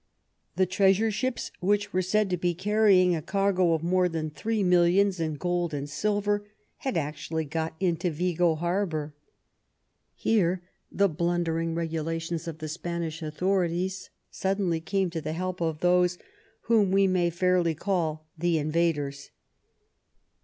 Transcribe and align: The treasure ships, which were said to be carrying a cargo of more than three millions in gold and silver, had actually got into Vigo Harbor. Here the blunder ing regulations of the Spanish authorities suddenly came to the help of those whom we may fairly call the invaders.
The 0.55 0.65
treasure 0.65 1.11
ships, 1.11 1.51
which 1.59 1.93
were 1.93 2.01
said 2.01 2.31
to 2.31 2.35
be 2.37 2.55
carrying 2.55 3.15
a 3.15 3.21
cargo 3.21 3.73
of 3.75 3.83
more 3.83 4.09
than 4.09 4.31
three 4.31 4.63
millions 4.63 5.19
in 5.19 5.35
gold 5.35 5.75
and 5.75 5.87
silver, 5.87 6.43
had 6.77 6.97
actually 6.97 7.45
got 7.45 7.75
into 7.79 8.09
Vigo 8.09 8.55
Harbor. 8.55 9.13
Here 10.15 10.63
the 10.91 11.07
blunder 11.07 11.59
ing 11.59 11.75
regulations 11.75 12.47
of 12.47 12.57
the 12.57 12.67
Spanish 12.67 13.21
authorities 13.21 14.09
suddenly 14.31 14.79
came 14.79 15.11
to 15.11 15.21
the 15.21 15.33
help 15.33 15.61
of 15.61 15.81
those 15.81 16.17
whom 16.61 16.89
we 16.89 17.05
may 17.05 17.29
fairly 17.29 17.75
call 17.75 18.25
the 18.35 18.57
invaders. 18.57 19.29